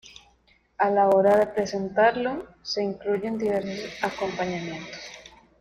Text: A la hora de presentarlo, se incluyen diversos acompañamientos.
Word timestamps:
A 0.79 0.87
la 0.89 1.03
hora 1.09 1.37
de 1.37 1.45
presentarlo, 1.45 2.33
se 2.63 2.81
incluyen 2.81 3.37
diversos 3.37 4.03
acompañamientos. 4.03 4.97